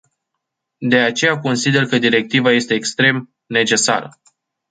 De 0.79 0.99
aceea 0.99 1.39
consider 1.39 1.85
că 1.85 1.97
directiva 1.97 2.51
este 2.51 2.73
extrem 2.73 3.33
necesară. 3.45 4.19